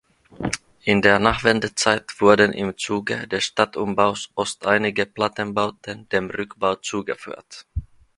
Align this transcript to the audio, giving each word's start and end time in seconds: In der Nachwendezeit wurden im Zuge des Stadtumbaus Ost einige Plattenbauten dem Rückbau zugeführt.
In 0.83 1.03
der 1.03 1.19
Nachwendezeit 1.19 2.19
wurden 2.21 2.53
im 2.53 2.75
Zuge 2.75 3.27
des 3.27 3.43
Stadtumbaus 3.43 4.31
Ost 4.33 4.65
einige 4.65 5.05
Plattenbauten 5.05 6.09
dem 6.09 6.31
Rückbau 6.31 6.77
zugeführt. 6.77 7.67